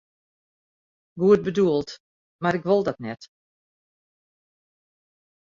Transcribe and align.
Goed 1.19 1.41
bedoeld, 1.45 1.89
mar 2.43 2.53
ik 2.59 2.65
wol 2.69 2.83
dat 2.87 2.99
net. 3.05 3.23